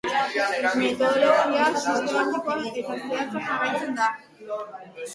[0.79, 4.13] Metodologia sistematikoa eta zehatza jarraitzen da.